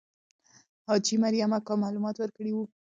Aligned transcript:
حاجي 0.87 1.15
مریم 1.23 1.51
اکا 1.57 1.73
معلومات 1.83 2.15
ورکړي 2.19 2.51
وو. 2.53 2.63